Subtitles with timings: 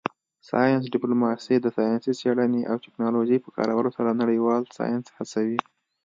[0.49, 5.59] ساینس ډیپلوماسي د ساینسي څیړنې او ټیکنالوژۍ په کارولو سره نړیوال ساینس هڅوي